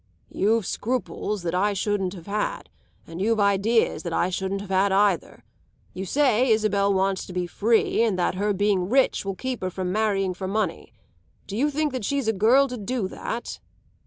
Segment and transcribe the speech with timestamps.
[0.31, 2.71] "You've scruples that I shouldn't have had,
[3.05, 5.43] and you've ideas that I shouldn't have had either.
[5.93, 9.69] You say Isabel wants to be free, and that her being rich will keep her
[9.69, 10.91] from marrying for money.
[11.45, 13.59] Do you think that she's a girl to do that?"